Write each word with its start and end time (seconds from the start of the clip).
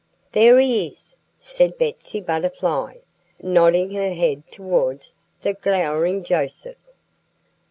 "There 0.31 0.57
he 0.57 0.87
is!" 0.87 1.13
said 1.37 1.77
Betsy 1.77 2.21
Butterfly, 2.21 2.95
nodding 3.43 3.91
her 3.93 4.15
head 4.15 4.41
towards 4.51 5.13
the 5.43 5.53
glowering 5.53 6.23
Joseph. 6.23 6.79